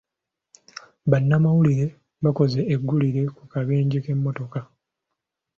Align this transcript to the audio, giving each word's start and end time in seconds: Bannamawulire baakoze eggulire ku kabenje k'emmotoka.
Bannamawulire 1.11 1.85
baakoze 2.23 2.59
eggulire 2.73 3.21
ku 3.35 3.43
kabenje 3.51 3.97
k'emmotoka. 4.03 4.59